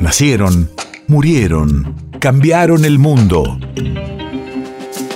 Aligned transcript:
Nacieron, 0.00 0.70
murieron, 1.08 1.94
cambiaron 2.20 2.86
el 2.86 2.98
mundo. 2.98 3.58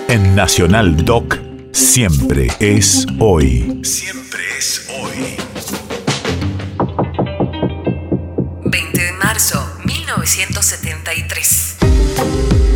En 0.09 0.35
Nacional 0.37 1.07
Doc, 1.07 1.39
siempre 1.73 2.49
es 2.61 3.07
hoy. 3.19 3.81
Siempre 3.83 4.43
es 4.59 4.87
hoy. 5.01 5.37
20 8.67 9.01
de 9.01 9.13
marzo, 9.13 9.67
1973. 9.87 11.77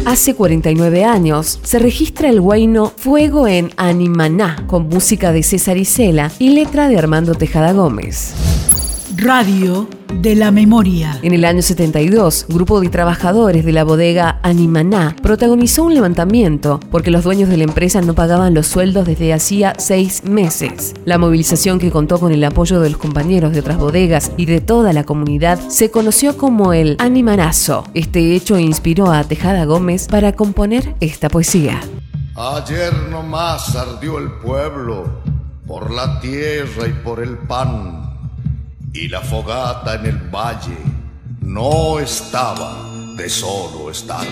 Hace 0.07 0.35
49 0.35 1.05
años 1.05 1.61
se 1.63 1.79
registra 1.79 2.31
el 2.31 2.41
guayno 2.41 2.91
Fuego 2.97 3.47
en 3.47 3.71
Animaná, 3.77 4.65
con 4.67 4.89
música 4.89 5.33
de 5.33 5.43
César 5.43 5.77
Isela 5.77 6.33
y 6.39 6.55
letra 6.55 6.89
de 6.89 6.97
Armando 6.97 7.35
Tejada 7.35 7.73
Gómez. 7.73 8.33
Radio 9.17 9.89
de 10.13 10.37
la 10.37 10.51
Memoria. 10.51 11.19
En 11.23 11.33
el 11.33 11.45
año 11.45 11.63
72, 11.63 12.47
grupo 12.49 12.81
de 12.81 12.89
trabajadores 12.89 13.65
de 13.65 13.73
la 13.73 13.83
bodega 13.83 14.39
Animaná 14.43 15.17
protagonizó 15.23 15.85
un 15.85 15.95
levantamiento 15.95 16.79
porque 16.91 17.11
los 17.11 17.25
dueños 17.25 17.49
de 17.49 17.57
la 17.57 17.65
empresa 17.65 18.01
no 18.01 18.15
pagaban 18.15 18.55
los 18.55 18.67
sueldos 18.67 19.07
desde 19.07 19.33
hacía 19.33 19.75
seis 19.79 20.25
meses. 20.25 20.95
La 21.05 21.17
movilización 21.17 21.79
que 21.79 21.91
contó 21.91 22.21
con 22.21 22.33
el 22.33 22.45
apoyo 22.45 22.81
de 22.81 22.91
los 22.91 22.99
compañeros 22.99 23.53
de 23.53 23.61
otras 23.61 23.79
bodegas 23.79 24.33
y 24.37 24.47
de 24.47 24.61
toda 24.61 24.93
la 24.93 25.05
comunidad 25.05 25.59
se 25.69 25.91
conoció 25.91 26.37
como 26.37 26.73
el 26.73 26.97
Animanazo. 26.99 27.85
Este 27.95 28.35
hecho 28.35 28.59
inspiró 28.59 29.11
a 29.11 29.25
Tejada 29.25 29.65
Gómez 29.65 30.07
para 30.09 30.33
componer 30.33 30.95
esta 31.01 31.29
poesía. 31.29 31.81
Ayer 32.35 32.93
nomás 33.11 33.75
ardió 33.75 34.19
el 34.19 34.31
pueblo 34.33 35.23
por 35.67 35.91
la 35.91 36.21
tierra 36.21 36.87
y 36.87 36.93
por 37.05 37.23
el 37.23 37.37
pan 37.39 38.08
y 39.01 39.07
la 39.07 39.21
fogata 39.21 39.95
en 39.95 40.07
el 40.07 40.19
valle 40.35 40.77
no 41.41 42.01
estaba 42.01 42.91
de 43.15 43.29
solo 43.29 43.91
estar. 43.93 44.27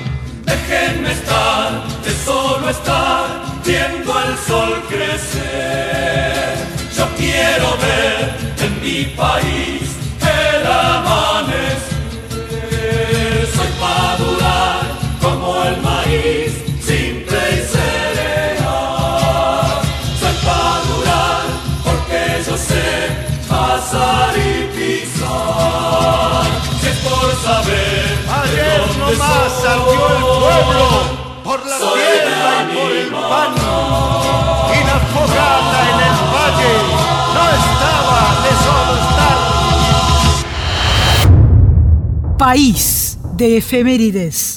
Déjenme 0.45 1.13
estar, 1.13 1.87
de 2.05 2.11
solo 2.25 2.69
estar, 2.69 3.27
viendo 3.65 4.13
al 4.13 4.37
sol 4.39 4.83
crecer. 4.89 6.57
Yo 6.97 7.07
quiero 7.17 7.77
ver 7.87 8.37
en 8.65 8.73
mi 8.83 9.05
país 9.15 9.76
saber 27.43 28.19
Ayer 28.43 28.81
nomás 28.99 29.53
soy, 29.61 29.67
ardió 29.67 30.07
el 30.09 30.23
pueblo 30.41 30.89
por 31.45 31.59
la 31.67 31.79
soy 31.79 32.01
tierra 32.01 32.53
y 32.63 32.75
por 32.75 32.93
el 32.93 33.11
pan 33.11 33.53
y 34.75 34.81
la 34.85 34.99
fogata 35.13 35.81
en 35.91 35.99
el 36.07 36.17
valle 36.35 36.75
no 37.35 37.45
estaba 37.61 38.21
de 38.43 38.53
solo 38.65 38.93
estar. 39.09 39.39
País 42.39 43.19
de 43.37 43.47
efemérides. 43.59 44.56